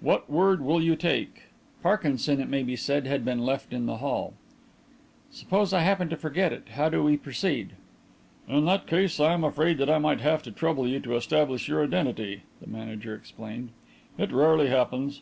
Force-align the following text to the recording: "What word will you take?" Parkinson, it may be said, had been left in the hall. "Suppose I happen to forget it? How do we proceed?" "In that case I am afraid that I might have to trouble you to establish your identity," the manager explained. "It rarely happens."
"What 0.00 0.30
word 0.30 0.62
will 0.62 0.80
you 0.80 0.96
take?" 0.96 1.42
Parkinson, 1.82 2.40
it 2.40 2.48
may 2.48 2.62
be 2.62 2.74
said, 2.74 3.06
had 3.06 3.22
been 3.22 3.44
left 3.44 3.70
in 3.70 3.84
the 3.84 3.98
hall. 3.98 4.32
"Suppose 5.30 5.74
I 5.74 5.80
happen 5.82 6.08
to 6.08 6.16
forget 6.16 6.54
it? 6.54 6.68
How 6.70 6.88
do 6.88 7.02
we 7.02 7.18
proceed?" 7.18 7.72
"In 8.48 8.64
that 8.64 8.86
case 8.86 9.20
I 9.20 9.34
am 9.34 9.44
afraid 9.44 9.76
that 9.76 9.90
I 9.90 9.98
might 9.98 10.22
have 10.22 10.42
to 10.44 10.50
trouble 10.50 10.88
you 10.88 11.00
to 11.00 11.16
establish 11.16 11.68
your 11.68 11.84
identity," 11.84 12.44
the 12.62 12.66
manager 12.66 13.14
explained. 13.14 13.72
"It 14.16 14.32
rarely 14.32 14.68
happens." 14.68 15.20